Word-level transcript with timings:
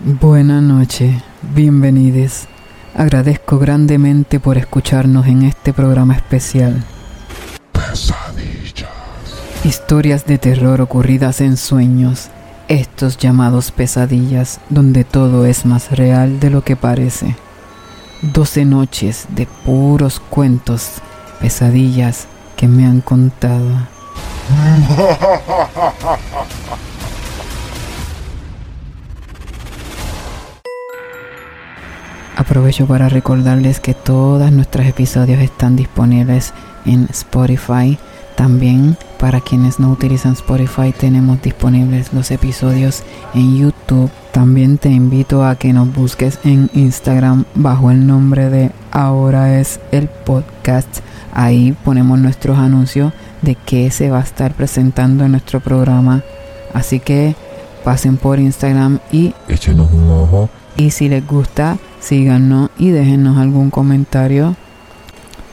Buenas 0.00 0.62
noches, 0.62 1.22
bienvenidos. 1.40 2.48
Agradezco 2.94 3.58
grandemente 3.58 4.38
por 4.38 4.58
escucharnos 4.58 5.26
en 5.26 5.42
este 5.42 5.72
programa 5.72 6.14
especial. 6.14 6.84
Pesadillas. 7.72 8.90
Historias 9.64 10.26
de 10.26 10.36
terror 10.36 10.82
ocurridas 10.82 11.40
en 11.40 11.56
sueños, 11.56 12.28
estos 12.68 13.16
llamados 13.16 13.70
pesadillas, 13.70 14.60
donde 14.68 15.04
todo 15.04 15.46
es 15.46 15.64
más 15.64 15.90
real 15.90 16.40
de 16.40 16.50
lo 16.50 16.62
que 16.62 16.76
parece. 16.76 17.34
Doce 18.20 18.66
noches 18.66 19.24
de 19.30 19.46
puros 19.46 20.20
cuentos, 20.20 20.90
pesadillas 21.40 22.26
que 22.56 22.68
me 22.68 22.84
han 22.84 23.00
contado. 23.00 23.70
Aprovecho 32.36 32.86
para 32.86 33.08
recordarles 33.08 33.80
que 33.80 33.94
todos 33.94 34.52
nuestros 34.52 34.84
episodios 34.86 35.40
están 35.40 35.74
disponibles 35.74 36.52
en 36.84 37.08
Spotify. 37.10 37.98
También 38.36 38.98
para 39.18 39.40
quienes 39.40 39.80
no 39.80 39.90
utilizan 39.90 40.34
Spotify 40.34 40.92
tenemos 40.92 41.40
disponibles 41.40 42.12
los 42.12 42.30
episodios 42.30 43.04
en 43.32 43.56
YouTube. 43.56 44.10
También 44.32 44.76
te 44.76 44.90
invito 44.90 45.46
a 45.46 45.56
que 45.56 45.72
nos 45.72 45.90
busques 45.94 46.38
en 46.44 46.68
Instagram 46.74 47.46
bajo 47.54 47.90
el 47.90 48.06
nombre 48.06 48.50
de 48.50 48.70
Ahora 48.90 49.58
es 49.58 49.80
el 49.90 50.08
podcast. 50.08 51.00
Ahí 51.32 51.74
ponemos 51.86 52.18
nuestros 52.18 52.58
anuncios 52.58 53.14
de 53.40 53.54
qué 53.54 53.90
se 53.90 54.10
va 54.10 54.18
a 54.18 54.24
estar 54.24 54.52
presentando 54.52 55.24
en 55.24 55.32
nuestro 55.32 55.60
programa. 55.60 56.22
Así 56.74 57.00
que 57.00 57.34
pasen 57.82 58.18
por 58.18 58.38
Instagram 58.38 58.98
y 59.10 59.32
Échenos 59.48 59.90
un 59.90 60.10
ojo. 60.10 60.50
Y 60.76 60.90
si 60.90 61.08
les 61.08 61.26
gusta, 61.26 61.78
síganos 62.00 62.70
y 62.78 62.90
déjenos 62.90 63.38
algún 63.38 63.70
comentario. 63.70 64.56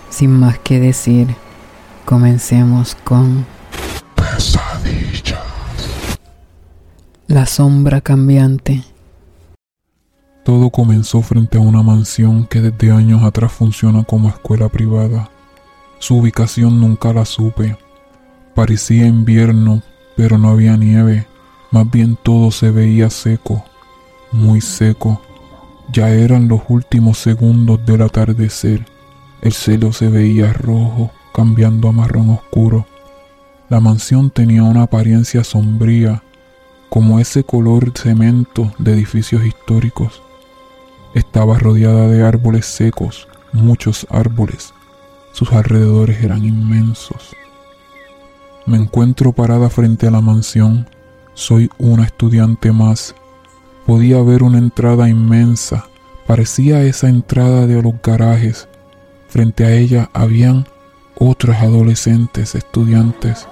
Sin 0.09 0.31
más 0.31 0.59
que 0.59 0.79
decir, 0.79 1.27
comencemos 2.05 2.95
con 3.03 3.45
Pesadillas. 4.15 5.39
La 7.27 7.45
sombra 7.45 8.01
cambiante. 8.01 8.83
Todo 10.43 10.69
comenzó 10.69 11.21
frente 11.21 11.57
a 11.57 11.61
una 11.61 11.81
mansión 11.81 12.45
que 12.45 12.59
desde 12.59 12.91
años 12.91 13.23
atrás 13.23 13.53
funciona 13.53 14.03
como 14.03 14.27
escuela 14.27 14.67
privada. 14.67 15.29
Su 15.99 16.17
ubicación 16.17 16.81
nunca 16.81 17.13
la 17.13 17.23
supe. 17.23 17.77
Parecía 18.53 19.07
invierno, 19.07 19.81
pero 20.17 20.37
no 20.37 20.49
había 20.49 20.75
nieve. 20.75 21.25
Más 21.71 21.89
bien 21.89 22.17
todo 22.21 22.51
se 22.51 22.71
veía 22.71 23.09
seco, 23.09 23.63
muy 24.33 24.59
seco. 24.61 25.21
Ya 25.91 26.09
eran 26.09 26.47
los 26.47 26.61
últimos 26.67 27.19
segundos 27.19 27.85
del 27.85 28.01
atardecer. 28.01 28.85
El 29.41 29.53
cielo 29.53 29.93
se 29.93 30.09
veía 30.09 30.51
rojo, 30.51 31.11
cambiando 31.33 31.87
a 31.87 31.91
marrón 31.91 32.29
oscuro. 32.29 32.85
La 33.69 33.79
mansión 33.79 34.29
tenía 34.29 34.63
una 34.63 34.83
apariencia 34.83 35.43
sombría, 35.43 36.23
como 36.89 37.19
ese 37.19 37.43
color 37.43 37.91
cemento 37.97 38.71
de 38.77 38.93
edificios 38.93 39.45
históricos. 39.45 40.21
Estaba 41.13 41.57
rodeada 41.57 42.07
de 42.07 42.23
árboles 42.23 42.65
secos, 42.65 43.27
muchos 43.51 44.07
árboles. 44.09 44.73
Sus 45.31 45.51
alrededores 45.51 46.23
eran 46.23 46.45
inmensos. 46.45 47.35
Me 48.65 48.77
encuentro 48.77 49.33
parada 49.33 49.69
frente 49.69 50.07
a 50.07 50.11
la 50.11 50.21
mansión. 50.21 50.87
Soy 51.33 51.69
una 51.77 52.05
estudiante 52.05 52.71
más. 52.71 53.15
Podía 53.85 54.21
ver 54.21 54.43
una 54.43 54.57
entrada 54.57 55.09
inmensa. 55.09 55.87
Parecía 56.25 56.81
esa 56.83 57.09
entrada 57.09 57.67
de 57.67 57.81
los 57.81 57.93
garajes. 58.01 58.67
Frente 59.27 59.65
a 59.65 59.71
ella 59.71 60.09
habían 60.13 60.65
otros 61.17 61.57
adolescentes 61.57 62.55
estudiantes. 62.55 63.47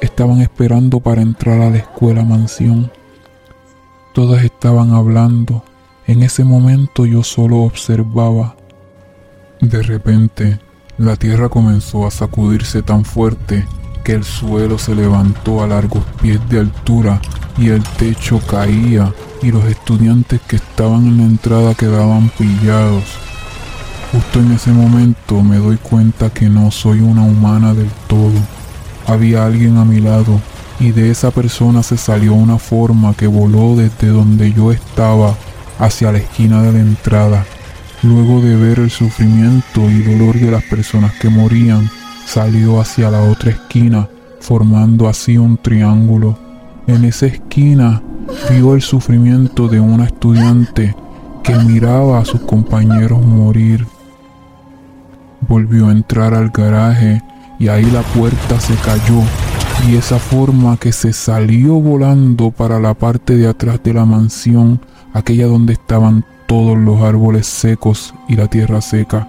Estaban 0.00 0.40
esperando 0.42 1.00
para 1.00 1.22
entrar 1.22 1.60
a 1.60 1.70
la 1.70 1.78
escuela 1.78 2.24
mansión. 2.24 2.90
Todas 4.12 4.44
estaban 4.44 4.92
hablando. 4.92 5.64
En 6.06 6.22
ese 6.22 6.44
momento 6.44 7.06
yo 7.06 7.22
solo 7.22 7.60
observaba. 7.60 8.56
De 9.60 9.82
repente, 9.82 10.58
la 10.98 11.16
tierra 11.16 11.48
comenzó 11.48 12.06
a 12.06 12.10
sacudirse 12.10 12.82
tan 12.82 13.04
fuerte 13.04 13.64
que 14.04 14.12
el 14.12 14.24
suelo 14.24 14.78
se 14.78 14.94
levantó 14.94 15.62
a 15.62 15.66
largos 15.66 16.04
pies 16.20 16.40
de 16.50 16.60
altura 16.60 17.20
y 17.56 17.68
el 17.68 17.82
techo 17.96 18.40
caía 18.40 19.12
y 19.42 19.50
los 19.50 19.64
estudiantes 19.64 20.40
que 20.42 20.56
estaban 20.56 21.06
en 21.06 21.18
la 21.18 21.24
entrada 21.24 21.74
quedaban 21.74 22.30
pillados. 22.38 23.04
Justo 24.12 24.40
en 24.40 24.52
ese 24.52 24.70
momento 24.70 25.42
me 25.42 25.56
doy 25.56 25.76
cuenta 25.78 26.30
que 26.30 26.48
no 26.48 26.70
soy 26.70 27.00
una 27.00 27.22
humana 27.22 27.74
del 27.74 27.90
todo. 28.06 28.38
Había 29.06 29.46
alguien 29.46 29.78
a 29.78 29.84
mi 29.84 30.00
lado 30.00 30.40
y 30.78 30.92
de 30.92 31.10
esa 31.10 31.30
persona 31.30 31.82
se 31.82 31.96
salió 31.96 32.34
una 32.34 32.58
forma 32.58 33.14
que 33.14 33.26
voló 33.26 33.74
desde 33.76 34.08
donde 34.08 34.52
yo 34.52 34.72
estaba 34.72 35.34
hacia 35.78 36.12
la 36.12 36.18
esquina 36.18 36.62
de 36.62 36.72
la 36.72 36.78
entrada. 36.80 37.44
Luego 38.02 38.40
de 38.40 38.56
ver 38.56 38.78
el 38.80 38.90
sufrimiento 38.90 39.88
y 39.88 40.02
dolor 40.02 40.34
de 40.34 40.50
las 40.50 40.64
personas 40.64 41.12
que 41.14 41.28
morían, 41.28 41.88
salió 42.26 42.80
hacia 42.80 43.10
la 43.10 43.22
otra 43.22 43.50
esquina, 43.50 44.08
formando 44.40 45.08
así 45.08 45.38
un 45.38 45.56
triángulo. 45.56 46.41
En 46.86 47.04
esa 47.04 47.26
esquina 47.26 48.02
vio 48.50 48.74
el 48.74 48.82
sufrimiento 48.82 49.68
de 49.68 49.78
una 49.78 50.06
estudiante 50.06 50.94
que 51.44 51.54
miraba 51.56 52.18
a 52.18 52.24
sus 52.24 52.40
compañeros 52.40 53.24
morir. 53.24 53.86
Volvió 55.48 55.88
a 55.88 55.92
entrar 55.92 56.34
al 56.34 56.50
garaje 56.50 57.22
y 57.58 57.68
ahí 57.68 57.84
la 57.84 58.02
puerta 58.02 58.58
se 58.58 58.74
cayó 58.76 59.22
y 59.88 59.96
esa 59.96 60.18
forma 60.18 60.76
que 60.76 60.92
se 60.92 61.12
salió 61.12 61.74
volando 61.74 62.50
para 62.50 62.80
la 62.80 62.94
parte 62.94 63.36
de 63.36 63.48
atrás 63.48 63.80
de 63.82 63.94
la 63.94 64.04
mansión, 64.04 64.80
aquella 65.12 65.46
donde 65.46 65.74
estaban 65.74 66.24
todos 66.46 66.76
los 66.76 67.00
árboles 67.00 67.46
secos 67.46 68.14
y 68.28 68.36
la 68.36 68.48
tierra 68.48 68.80
seca. 68.80 69.28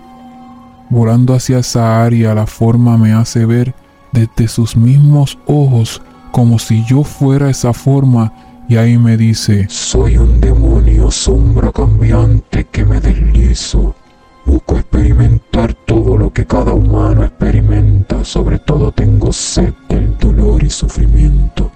Volando 0.90 1.34
hacia 1.34 1.60
esa 1.60 2.04
área, 2.04 2.36
la 2.36 2.46
forma 2.46 2.98
me 2.98 3.14
hace 3.14 3.46
ver 3.46 3.74
desde 4.12 4.48
sus 4.48 4.76
mismos 4.76 5.40
ojos 5.48 6.02
como 6.34 6.58
si 6.58 6.84
yo 6.84 7.04
fuera 7.04 7.52
esa 7.52 7.74
forma 7.74 8.34
y 8.68 8.78
ahí 8.78 8.98
me 8.98 9.18
dice, 9.18 9.68
Soy 9.70 10.18
un 10.18 10.42
demonio 10.42 11.12
sombra 11.12 11.72
cambiante 11.72 12.66
que 12.72 12.84
me 12.84 13.00
deslizo. 13.00 13.96
Busco 14.44 14.78
experimentar 14.78 15.76
todo 15.86 16.18
lo 16.18 16.34
que 16.34 16.48
cada 16.48 16.74
humano 16.74 17.24
experimenta. 17.24 18.26
Sobre 18.26 18.58
todo 18.58 18.92
tengo 18.92 19.32
sed 19.32 19.76
del 19.88 20.18
dolor 20.18 20.64
y 20.64 20.72
sufrimiento. 20.72 21.72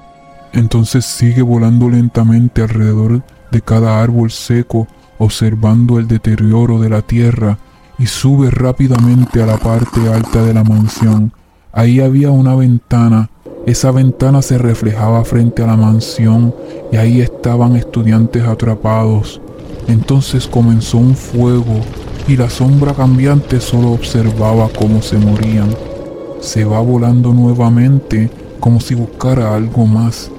Entonces 0.54 1.06
sigue 1.06 1.44
volando 1.44 1.88
lentamente 1.88 2.64
alrededor 2.64 3.22
de 3.52 3.62
cada 3.62 4.02
árbol 4.02 4.32
seco, 4.32 4.88
observando 5.20 6.00
el 6.00 6.08
deterioro 6.08 6.80
de 6.80 6.90
la 6.90 7.04
tierra, 7.04 7.60
y 8.00 8.08
sube 8.08 8.50
rápidamente 8.50 9.44
a 9.44 9.46
la 9.46 9.58
parte 9.58 10.12
alta 10.12 10.42
de 10.42 10.56
la 10.56 10.64
mansión. 10.64 11.32
Ahí 11.72 12.00
había 12.00 12.32
una 12.32 12.56
ventana. 12.56 13.30
Esa 13.68 13.92
ventana 13.92 14.42
se 14.42 14.58
reflejaba 14.58 15.26
frente 15.26 15.62
a 15.62 15.68
la 15.68 15.76
mansión 15.76 16.56
y 16.90 16.96
ahí 16.96 17.20
estaban 17.20 17.76
estudiantes 17.76 18.44
atrapados. 18.44 19.42
Entonces 19.90 20.48
comenzó 20.48 21.00
un 21.00 21.14
fuego 21.14 21.82
y 22.30 22.38
la 22.38 22.50
sombra 22.50 22.94
cambiante 22.94 23.60
solo 23.60 23.92
observaba 23.92 24.70
cómo 24.70 25.02
se 25.02 25.18
morían. 25.18 25.68
Se 26.40 26.64
va 26.64 26.80
volando 26.80 27.34
nuevamente 27.34 28.30
como 28.62 28.80
si 28.80 28.96
buscara 28.96 29.54
algo 29.54 29.86
más. 29.86 30.32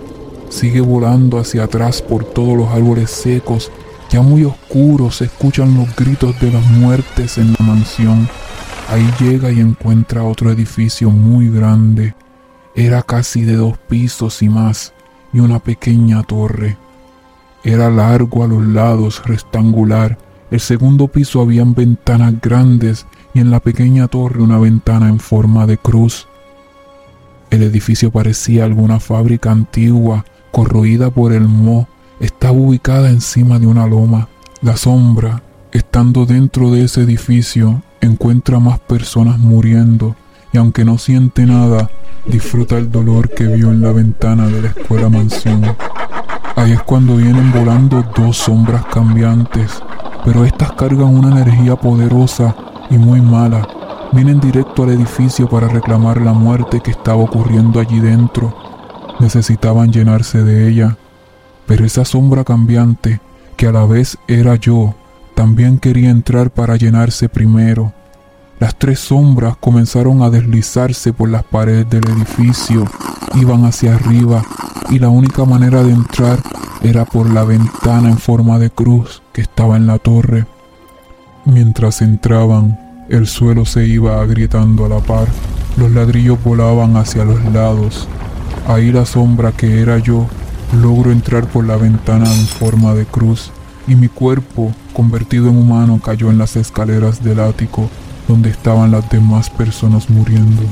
Sigue 0.48 0.80
volando 0.80 1.38
hacia 1.38 1.64
atrás 1.64 2.00
por 2.00 2.24
todos 2.24 2.56
los 2.56 2.68
árboles 2.68 3.10
secos. 3.10 3.70
Ya 4.08 4.22
muy 4.22 4.44
oscuros 4.44 5.16
se 5.16 5.26
escuchan 5.26 5.74
los 5.74 5.94
gritos 5.94 6.40
de 6.40 6.50
las 6.50 6.64
muertes 6.64 7.36
en 7.36 7.52
la 7.58 7.66
mansión. 7.66 8.26
Ahí 8.88 9.06
llega 9.20 9.52
y 9.52 9.60
encuentra 9.60 10.24
otro 10.24 10.50
edificio 10.50 11.10
muy 11.10 11.50
grande. 11.50 12.14
Era 12.78 13.02
casi 13.02 13.42
de 13.42 13.56
dos 13.56 13.76
pisos 13.76 14.40
y 14.40 14.48
más, 14.48 14.92
y 15.32 15.40
una 15.40 15.58
pequeña 15.58 16.22
torre. 16.22 16.76
Era 17.64 17.90
largo 17.90 18.44
a 18.44 18.46
los 18.46 18.64
lados, 18.64 19.20
rectangular. 19.24 20.16
El 20.52 20.60
segundo 20.60 21.08
piso 21.08 21.40
habían 21.40 21.74
ventanas 21.74 22.40
grandes 22.40 23.04
y 23.34 23.40
en 23.40 23.50
la 23.50 23.58
pequeña 23.58 24.06
torre 24.06 24.40
una 24.40 24.60
ventana 24.60 25.08
en 25.08 25.18
forma 25.18 25.66
de 25.66 25.76
cruz. 25.76 26.28
El 27.50 27.64
edificio 27.64 28.12
parecía 28.12 28.64
alguna 28.64 29.00
fábrica 29.00 29.50
antigua, 29.50 30.24
corroída 30.52 31.10
por 31.10 31.32
el 31.32 31.48
moho. 31.48 31.88
Estaba 32.20 32.52
ubicada 32.52 33.10
encima 33.10 33.58
de 33.58 33.66
una 33.66 33.88
loma. 33.88 34.28
La 34.62 34.76
sombra, 34.76 35.42
estando 35.72 36.26
dentro 36.26 36.70
de 36.70 36.84
ese 36.84 37.00
edificio, 37.02 37.82
encuentra 38.00 38.60
más 38.60 38.78
personas 38.78 39.40
muriendo 39.40 40.14
y 40.52 40.58
aunque 40.58 40.84
no 40.84 40.96
siente 40.98 41.44
nada, 41.44 41.90
disfruta 42.28 42.76
el 42.76 42.90
dolor 42.90 43.30
que 43.30 43.46
vio 43.46 43.70
en 43.70 43.80
la 43.80 43.92
ventana 43.92 44.46
de 44.46 44.62
la 44.62 44.68
escuela 44.68 45.08
mansión. 45.08 45.62
Ahí 46.56 46.72
es 46.72 46.82
cuando 46.82 47.16
vienen 47.16 47.52
volando 47.52 48.04
dos 48.16 48.36
sombras 48.36 48.84
cambiantes, 48.86 49.82
pero 50.24 50.44
estas 50.44 50.72
cargan 50.72 51.16
una 51.16 51.40
energía 51.40 51.76
poderosa 51.76 52.54
y 52.90 52.98
muy 52.98 53.20
mala. 53.20 53.66
Vienen 54.12 54.40
directo 54.40 54.84
al 54.84 54.90
edificio 54.90 55.48
para 55.48 55.68
reclamar 55.68 56.20
la 56.20 56.32
muerte 56.32 56.80
que 56.80 56.90
estaba 56.90 57.22
ocurriendo 57.22 57.80
allí 57.80 58.00
dentro. 58.00 58.54
Necesitaban 59.20 59.92
llenarse 59.92 60.42
de 60.42 60.68
ella, 60.68 60.96
pero 61.66 61.84
esa 61.84 62.04
sombra 62.04 62.44
cambiante, 62.44 63.20
que 63.56 63.66
a 63.66 63.72
la 63.72 63.84
vez 63.84 64.16
era 64.28 64.54
yo, 64.54 64.94
también 65.34 65.78
quería 65.78 66.10
entrar 66.10 66.50
para 66.50 66.76
llenarse 66.76 67.28
primero. 67.28 67.92
Las 68.60 68.76
tres 68.76 68.98
sombras 68.98 69.56
comenzaron 69.56 70.22
a 70.22 70.30
deslizarse 70.30 71.12
por 71.12 71.28
las 71.28 71.44
paredes 71.44 71.88
del 71.88 72.08
edificio, 72.08 72.86
iban 73.34 73.64
hacia 73.64 73.94
arriba 73.94 74.42
y 74.90 74.98
la 74.98 75.08
única 75.10 75.44
manera 75.44 75.84
de 75.84 75.92
entrar 75.92 76.40
era 76.82 77.04
por 77.04 77.30
la 77.30 77.44
ventana 77.44 78.08
en 78.08 78.18
forma 78.18 78.58
de 78.58 78.70
cruz 78.70 79.22
que 79.32 79.42
estaba 79.42 79.76
en 79.76 79.86
la 79.86 79.98
torre. 79.98 80.46
Mientras 81.44 82.02
entraban, 82.02 83.06
el 83.08 83.28
suelo 83.28 83.64
se 83.64 83.86
iba 83.86 84.20
agrietando 84.20 84.86
a 84.86 84.88
la 84.88 84.98
par, 84.98 85.28
los 85.76 85.92
ladrillos 85.92 86.42
volaban 86.42 86.96
hacia 86.96 87.24
los 87.24 87.44
lados. 87.52 88.08
Ahí 88.66 88.90
la 88.90 89.06
sombra 89.06 89.52
que 89.52 89.80
era 89.80 89.98
yo 89.98 90.26
logro 90.82 91.12
entrar 91.12 91.46
por 91.46 91.64
la 91.64 91.76
ventana 91.76 92.26
en 92.34 92.46
forma 92.46 92.94
de 92.94 93.06
cruz 93.06 93.52
y 93.86 93.94
mi 93.94 94.08
cuerpo, 94.08 94.72
convertido 94.92 95.48
en 95.48 95.56
humano, 95.56 96.00
cayó 96.04 96.28
en 96.30 96.38
las 96.38 96.56
escaleras 96.56 97.22
del 97.22 97.38
ático 97.38 97.88
donde 98.28 98.50
estaban 98.50 98.92
las 98.92 99.08
demás 99.10 99.50
personas 99.50 100.08
muriendo. 100.10 100.62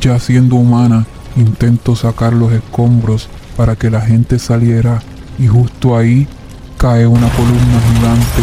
Ya 0.00 0.18
siendo 0.20 0.56
humana, 0.56 1.06
intento 1.36 1.96
sacar 1.96 2.32
los 2.32 2.52
escombros 2.52 3.28
para 3.56 3.74
que 3.74 3.90
la 3.90 4.02
gente 4.02 4.38
saliera 4.38 5.00
y 5.38 5.46
justo 5.46 5.96
ahí 5.96 6.28
cae 6.78 7.06
una 7.06 7.28
columna 7.30 7.80
gigante 7.94 8.42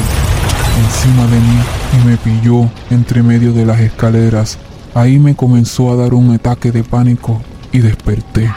encima 0.83 1.27
de 1.27 1.39
mí 1.39 1.59
y 1.93 2.07
me 2.07 2.17
pilló 2.17 2.69
entre 2.89 3.21
medio 3.21 3.53
de 3.53 3.65
las 3.65 3.79
escaleras. 3.79 4.57
Ahí 4.93 5.19
me 5.19 5.35
comenzó 5.35 5.91
a 5.91 5.95
dar 5.95 6.13
un 6.13 6.33
ataque 6.33 6.71
de 6.71 6.83
pánico 6.83 7.41
y 7.71 7.79
desperté. 7.79 8.51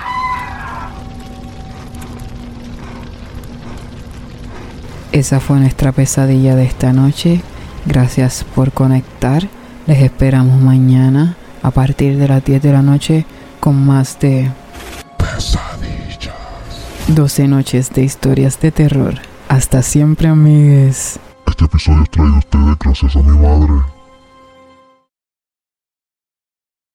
Esa 5.12 5.38
fue 5.38 5.60
nuestra 5.60 5.92
pesadilla 5.92 6.56
de 6.56 6.64
esta 6.64 6.92
noche. 6.92 7.40
Gracias 7.87 8.44
por 8.54 8.72
conectar. 8.72 9.48
Les 9.86 10.00
esperamos 10.00 10.62
mañana 10.62 11.36
a 11.62 11.70
partir 11.70 12.16
de 12.16 12.26
las 12.26 12.42
10 12.42 12.62
de 12.62 12.72
la 12.72 12.81
noche 12.81 13.26
con 13.60 13.84
más 13.84 14.19
de 14.19 14.50
Pesadillas. 15.19 16.32
12 17.08 17.48
noches 17.48 17.92
de 17.92 18.02
historias 18.02 18.58
de 18.60 18.72
terror. 18.72 19.14
Hasta 19.48 19.82
siempre, 19.82 20.28
amigues. 20.28 21.19
Este 21.46 21.66
episodio 21.66 22.02
es 22.02 22.10
traído 22.10 22.34
a 22.34 22.38
ustedes 22.38 22.78
gracias 22.78 23.16
a 23.16 23.19
mi 23.20 23.38
madre. 23.38 23.94